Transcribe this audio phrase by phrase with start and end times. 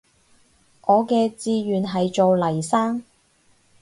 [0.87, 3.03] 我嘅志願係做黎生